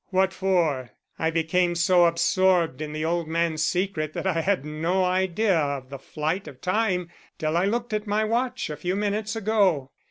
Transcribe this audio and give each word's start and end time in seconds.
"What 0.09 0.33
for? 0.33 0.89
I 1.19 1.29
became 1.29 1.75
so 1.75 2.05
absorbed 2.07 2.81
in 2.81 2.91
the 2.91 3.05
old 3.05 3.27
man's 3.27 3.61
secret 3.63 4.13
that 4.13 4.25
I 4.25 4.41
had 4.41 4.65
no 4.65 5.05
idea 5.05 5.55
of 5.59 5.91
the 5.91 5.99
flight 5.99 6.47
of 6.47 6.59
time 6.59 7.11
till 7.37 7.55
I 7.55 7.65
looked 7.65 7.93
at 7.93 8.07
my 8.07 8.23
watch 8.23 8.71
a 8.71 8.77
few 8.77 8.95
minutes 8.95 9.35
ago. 9.35 9.91